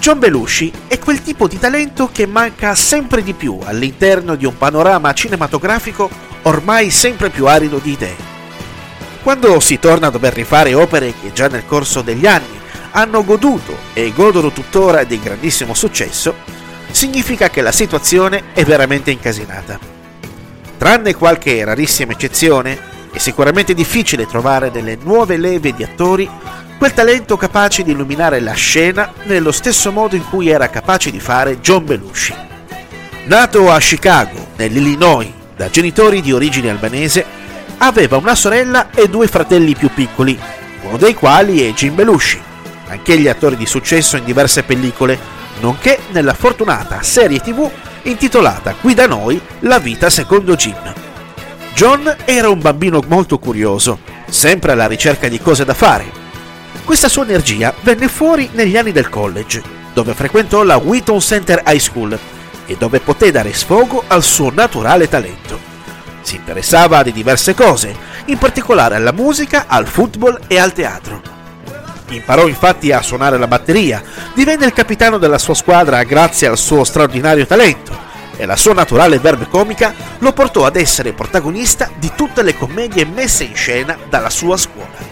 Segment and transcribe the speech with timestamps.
[0.00, 4.56] John Belushi è quel tipo di talento che manca sempre di più all'interno di un
[4.56, 6.08] panorama cinematografico
[6.44, 8.16] ormai sempre più arido di idee.
[9.22, 12.58] Quando si torna a dover rifare opere che già nel corso degli anni
[12.92, 16.34] hanno goduto e godono tuttora di grandissimo successo,
[16.90, 19.78] significa che la situazione è veramente incasinata.
[20.78, 22.78] Tranne qualche rarissima eccezione,
[23.12, 26.26] è sicuramente difficile trovare delle nuove leve di attori
[26.80, 31.20] quel talento capace di illuminare la scena nello stesso modo in cui era capace di
[31.20, 32.34] fare John Belushi.
[33.26, 37.22] Nato a Chicago, nell'Illinois, da genitori di origine albanese,
[37.76, 40.40] aveva una sorella e due fratelli più piccoli,
[40.84, 42.40] uno dei quali è Jim Belushi,
[42.88, 45.18] anch'egli attore di successo in diverse pellicole,
[45.60, 47.70] nonché nella fortunata serie tv
[48.04, 50.94] intitolata Qui da noi, La vita secondo Jim.
[51.74, 53.98] John era un bambino molto curioso,
[54.30, 56.19] sempre alla ricerca di cose da fare,
[56.84, 61.78] questa sua energia venne fuori negli anni del college, dove frequentò la Wheaton Center High
[61.78, 62.18] School
[62.66, 65.58] e dove poté dare sfogo al suo naturale talento.
[66.22, 67.94] Si interessava di diverse cose,
[68.26, 71.20] in particolare alla musica, al football e al teatro.
[72.08, 74.02] Imparò infatti a suonare la batteria,
[74.34, 79.18] divenne il capitano della sua squadra grazie al suo straordinario talento e la sua naturale
[79.18, 84.30] verve comica lo portò ad essere protagonista di tutte le commedie messe in scena dalla
[84.30, 85.09] sua scuola.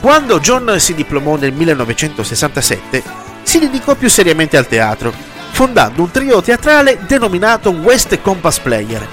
[0.00, 3.02] Quando John si diplomò nel 1967,
[3.42, 5.12] si dedicò più seriamente al teatro,
[5.50, 9.06] fondando un trio teatrale denominato West Compass Player.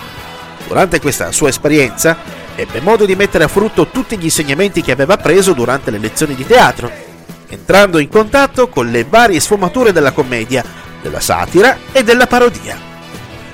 [0.68, 2.18] Durante questa sua esperienza,
[2.56, 6.36] ebbe modo di mettere a frutto tutti gli insegnamenti che aveva preso durante le lezioni
[6.36, 6.92] di teatro,
[7.48, 10.64] entrando in contatto con le varie sfumature della commedia,
[11.02, 12.78] della satira e della parodia.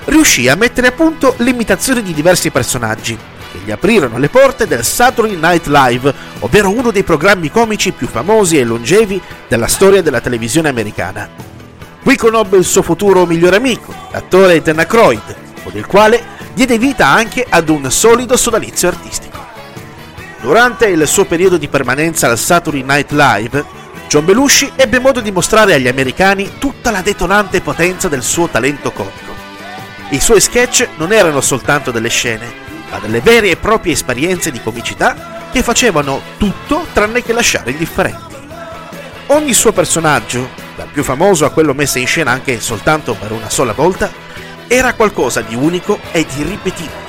[0.06, 3.18] Riuscì a mettere a punto l'imitazione di diversi personaggi,
[3.60, 8.08] che gli aprirono le porte del Saturday Night Live, ovvero uno dei programmi comici più
[8.08, 11.30] famosi e longevi della storia della televisione americana.
[12.02, 17.08] Qui conobbe il suo futuro migliore amico, l'attore Dan Aykroyd, con il quale diede vita
[17.08, 19.38] anche ad un solido sodalizio artistico.
[20.42, 23.78] Durante il suo periodo di permanenza al Saturday Night Live,
[24.08, 28.92] John Belushi ebbe modo di mostrare agli americani tutta la detonante potenza del suo talento
[28.92, 29.36] comico.
[30.10, 34.62] I suoi sketch non erano soltanto delle scene, ma delle vere e proprie esperienze di
[34.62, 38.36] comicità che facevano tutto tranne che lasciare indifferenti.
[39.28, 43.50] Ogni suo personaggio, dal più famoso a quello messo in scena anche soltanto per una
[43.50, 44.12] sola volta,
[44.68, 47.08] era qualcosa di unico e di irripetibile.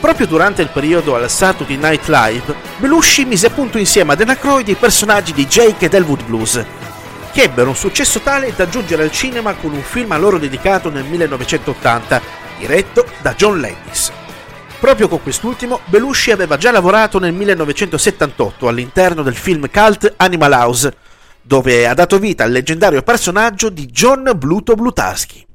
[0.00, 4.68] Proprio durante il periodo al Saturday Night Live, Belushi mise a punto insieme ad Aykroyd
[4.68, 6.64] i personaggi di Jake ed Elwood Blues,
[7.32, 10.90] che ebbero un successo tale da giungere al cinema con un film a loro dedicato
[10.90, 12.20] nel 1980,
[12.58, 14.10] diretto da John Landis.
[14.80, 20.96] Proprio con quest'ultimo, Belushi aveva già lavorato nel 1978 all'interno del film cult Animal House,
[21.42, 25.46] dove ha dato vita al leggendario personaggio di John Bluto Blutaski.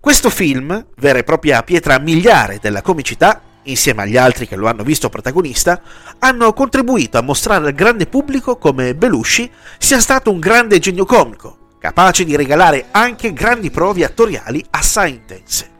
[0.00, 4.84] Questo film, vera e propria pietra miliare della comicità, insieme agli altri che lo hanno
[4.84, 5.82] visto protagonista,
[6.18, 11.74] hanno contribuito a mostrare al grande pubblico come Belushi sia stato un grande genio comico,
[11.78, 15.71] capace di regalare anche grandi prove attoriali assai intense.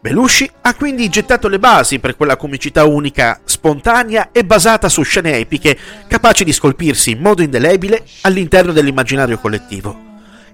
[0.00, 5.38] Belushi ha quindi gettato le basi per quella comicità unica, spontanea e basata su scene
[5.38, 5.76] epiche,
[6.06, 10.06] capaci di scolpirsi in modo indelebile all'interno dell'immaginario collettivo.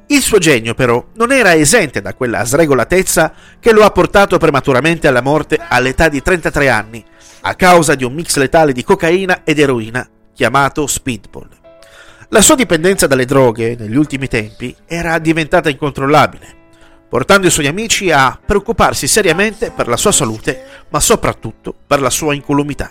[0.06, 5.08] Il suo genio, però, non era esente da quella sregolatezza che lo ha portato prematuramente
[5.08, 7.04] alla morte all'età di 33 anni,
[7.42, 11.48] a causa di un mix letale di cocaina ed eroina, chiamato speedball.
[12.28, 16.62] La sua dipendenza dalle droghe, negli ultimi tempi, era diventata incontrollabile
[17.14, 22.10] portando i suoi amici a preoccuparsi seriamente per la sua salute, ma soprattutto per la
[22.10, 22.90] sua incolumità.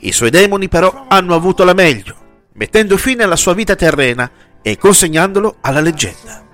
[0.00, 2.14] I suoi demoni però hanno avuto la meglio,
[2.52, 4.30] mettendo fine alla sua vita terrena
[4.60, 6.44] e consegnandolo alla leggenda.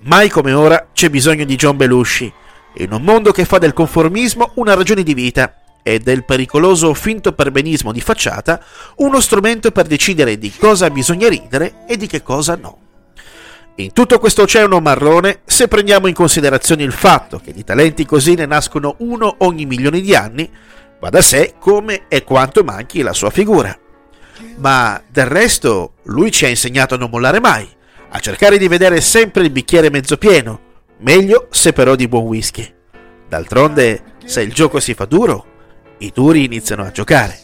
[0.00, 2.32] Mai come ora c'è bisogno di John Belushi,
[2.78, 7.32] in un mondo che fa del conformismo una ragione di vita e del pericoloso finto
[7.32, 8.60] perbenismo di facciata
[8.96, 12.81] uno strumento per decidere di cosa bisogna ridere e di che cosa no.
[13.76, 18.34] In tutto questo oceano marrone, se prendiamo in considerazione il fatto che di talenti così
[18.34, 20.48] ne nascono uno ogni milione di anni,
[21.00, 23.74] va da sé come e quanto manchi la sua figura.
[24.56, 27.66] Ma del resto lui ci ha insegnato a non mollare mai,
[28.10, 30.60] a cercare di vedere sempre il bicchiere mezzo pieno,
[30.98, 32.70] meglio se però di buon whisky.
[33.26, 35.46] D'altronde, se il gioco si fa duro,
[35.98, 37.41] i duri iniziano a giocare.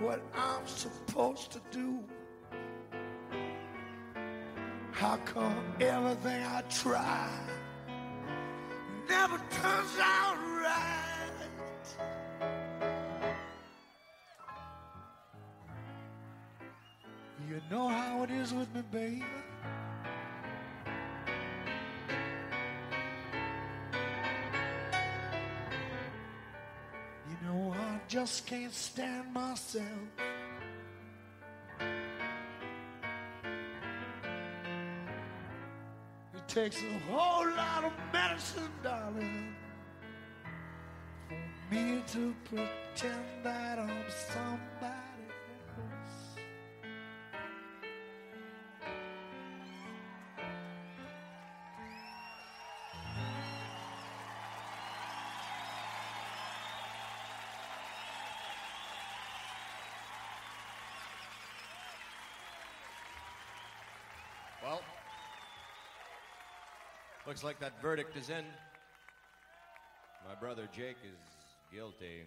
[0.00, 2.02] What I'm supposed to do.
[4.92, 7.28] How come everything I try
[9.08, 11.30] never turns out right?
[17.48, 19.24] You know how it is with me, baby.
[28.14, 29.84] Just can't stand myself.
[36.32, 39.56] It takes a whole lot of medicine, darling,
[41.26, 45.03] for me to pretend that I'm somebody.
[67.26, 68.44] Looks like that verdict is in.
[70.28, 71.18] My brother Jake is
[71.72, 72.22] guilty.